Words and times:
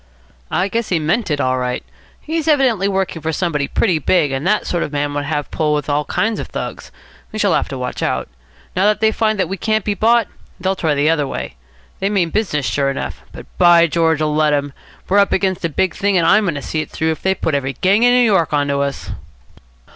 "I 0.49 0.67
guess 0.67 0.89
he 0.89 0.97
meant 0.97 1.29
it 1.29 1.39
all 1.39 1.59
right. 1.59 1.83
He's 2.19 2.47
evidently 2.47 2.87
working 2.87 3.21
for 3.21 3.31
somebody 3.31 3.67
pretty 3.67 3.99
big, 3.99 4.31
and 4.31 4.47
that 4.47 4.65
sort 4.65 4.81
of 4.81 4.91
man 4.91 5.13
would 5.13 5.25
have 5.25 5.45
a 5.45 5.49
pull 5.49 5.75
with 5.75 5.89
all 5.91 6.05
kinds 6.05 6.39
of 6.39 6.47
Thugs. 6.47 6.91
We 7.31 7.37
shall 7.37 7.53
have 7.53 7.69
to 7.69 7.77
watch 7.77 8.01
out. 8.01 8.27
Now 8.75 8.85
that 8.85 8.99
they 8.99 9.11
find 9.11 9.39
we 9.47 9.57
can't 9.57 9.85
be 9.85 9.93
bought, 9.93 10.27
they'll 10.59 10.75
try 10.75 10.95
the 10.95 11.11
other 11.11 11.27
way. 11.27 11.53
They 11.99 12.09
mean 12.09 12.31
business 12.31 12.65
sure 12.65 12.89
enough. 12.89 13.21
But, 13.31 13.45
by 13.59 13.85
George, 13.85 14.21
let 14.21 14.53
'em! 14.53 14.73
We're 15.07 15.19
up 15.19 15.31
against 15.33 15.65
a 15.65 15.69
big 15.69 15.93
thing, 15.93 16.17
and 16.17 16.25
I'm 16.25 16.45
going 16.45 16.55
to 16.55 16.63
see 16.63 16.81
it 16.81 16.89
through 16.89 17.11
if 17.11 17.21
they 17.21 17.35
put 17.35 17.53
every 17.53 17.73
gang 17.73 18.01
in 18.01 18.11
New 18.11 18.25
York 18.25 18.53
on 18.53 18.69
to 18.69 18.79
us." 18.79 19.11